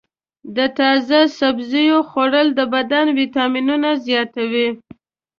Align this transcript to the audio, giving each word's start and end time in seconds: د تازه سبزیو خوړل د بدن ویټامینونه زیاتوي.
د 0.55 0.57
تازه 0.79 1.19
سبزیو 1.39 1.97
خوړل 2.09 2.47
د 2.59 2.61
بدن 2.73 3.05
ویټامینونه 3.19 3.89
زیاتوي. 4.07 4.67